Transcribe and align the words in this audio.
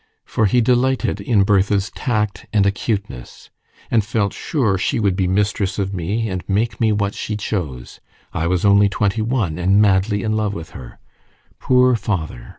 For 0.25 0.47
he 0.47 0.61
delighted 0.61 1.21
in 1.21 1.43
Bertha's 1.43 1.91
tact 1.91 2.47
and 2.51 2.65
acuteness, 2.65 3.51
and 3.91 4.03
felt 4.03 4.33
sure 4.33 4.75
she 4.75 4.99
would 4.99 5.15
be 5.15 5.27
mistress 5.27 5.77
of 5.77 5.93
me, 5.93 6.27
and 6.27 6.43
make 6.49 6.81
me 6.81 6.91
what 6.91 7.13
she 7.13 7.37
chose: 7.37 7.99
I 8.33 8.47
was 8.47 8.65
only 8.65 8.89
twenty 8.89 9.21
one, 9.21 9.59
and 9.59 9.79
madly 9.79 10.23
in 10.23 10.31
love 10.31 10.55
with 10.55 10.71
her. 10.71 10.97
Poor 11.59 11.95
father! 11.95 12.49